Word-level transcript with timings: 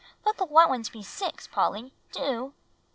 Let 0.25 0.37
the 0.37 0.45
white 0.47 0.67
ones 0.67 0.89
be 0.89 1.03
six, 1.03 1.45
Polly, 1.45 1.93
do!" 2.11 2.55